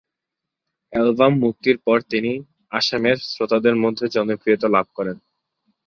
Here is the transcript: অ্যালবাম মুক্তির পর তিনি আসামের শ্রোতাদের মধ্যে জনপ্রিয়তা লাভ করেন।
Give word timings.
অ্যালবাম 0.93 1.33
মুক্তির 1.39 1.77
পর 1.85 1.97
তিনি 2.11 2.31
আসামের 2.71 3.17
শ্রোতাদের 3.29 3.75
মধ্যে 3.75 4.05
জনপ্রিয়তা 4.07 4.67
লাভ 4.67 4.87
করেন। 4.95 5.17